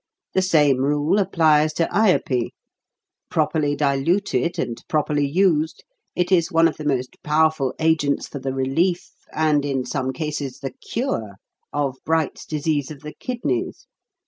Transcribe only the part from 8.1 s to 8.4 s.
for